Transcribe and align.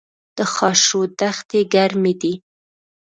د 0.37 0.39
خاشرود 0.53 1.11
دښتې 1.19 1.59
ګرمې 1.73 2.13
دي 2.21 2.33